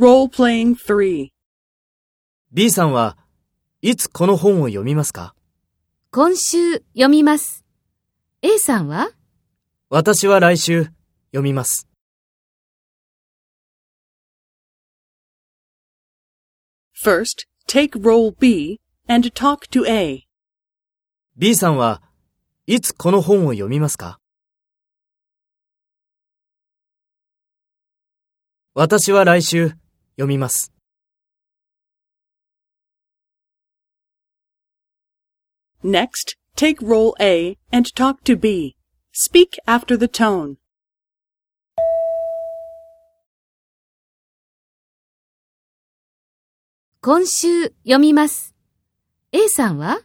[0.00, 1.30] Role-playing 3.
[2.52, 3.18] B さんは
[3.82, 5.34] いつこの本を読みますか？
[6.12, 7.64] 今週読みます。
[8.40, 9.10] A さんは？
[9.90, 10.84] 私は来週
[11.32, 11.88] 読みます。
[17.04, 20.28] First, take role B and talk to A.
[21.36, 22.02] B さんは
[22.68, 24.20] いつこの本を読みますか？
[28.74, 29.72] 私は来週
[30.18, 30.72] 読みます。
[35.84, 38.74] Next, take role A and talk to B.
[39.12, 40.56] Speak after the tone.
[47.00, 48.56] 今週読みます。
[49.30, 50.00] A さんは